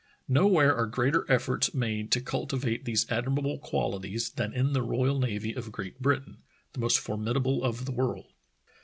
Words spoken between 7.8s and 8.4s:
the world.